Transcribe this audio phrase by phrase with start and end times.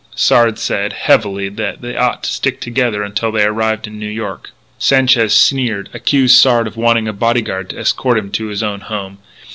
[0.15, 4.49] Sard said, heavily, that they ought to stick together until they arrived in New York.
[4.79, 9.19] Sanchez sneered, accusing Sard of wanting a bodyguard to escort him to his own home.